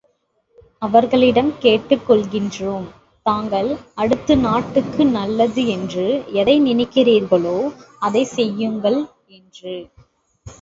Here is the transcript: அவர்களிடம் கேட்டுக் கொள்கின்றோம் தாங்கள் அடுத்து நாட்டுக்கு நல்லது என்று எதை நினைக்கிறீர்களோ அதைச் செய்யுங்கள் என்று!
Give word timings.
அவர்களிடம் 0.81 1.57
கேட்டுக் 1.59 2.05
கொள்கின்றோம் 2.07 2.87
தாங்கள் 3.25 3.69
அடுத்து 3.95 4.37
நாட்டுக்கு 4.37 5.05
நல்லது 5.11 5.67
என்று 5.67 6.07
எதை 6.33 6.57
நினைக்கிறீர்களோ 6.61 7.57
அதைச் 7.99 8.33
செய்யுங்கள் 8.33 8.99
என்று! 9.31 9.75